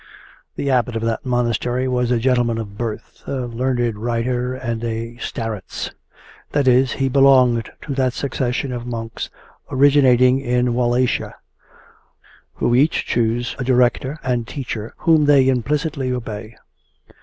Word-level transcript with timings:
The 0.55 0.71
Abbot 0.71 0.95
of 0.95 1.03
that 1.03 1.27
monastery 1.27 1.87
was 1.87 2.09
a 2.09 2.17
gentleman 2.17 2.57
by 2.57 2.63
birth, 2.63 3.21
a 3.27 3.45
learned 3.45 3.95
writer 3.99 4.55
and 4.55 4.83
a 4.83 5.15
starets, 5.17 5.91
that 6.53 6.67
is, 6.67 6.93
he 6.93 7.07
belonged 7.07 7.69
to 7.83 7.93
that 7.93 8.13
succession 8.13 8.71
of 8.71 8.87
monks 8.87 9.29
originating 9.69 10.39
in 10.39 10.73
Walachia 10.73 11.35
who 12.55 12.73
each 12.73 13.05
choose 13.05 13.55
a 13.59 13.63
director 13.63 14.17
and 14.23 14.47
teacher 14.47 14.95
whom 14.97 15.25
they 15.25 15.47
implicitly 15.47 16.11
obey. 16.11 16.55